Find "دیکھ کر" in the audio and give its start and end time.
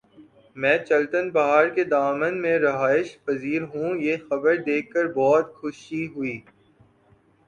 4.65-5.11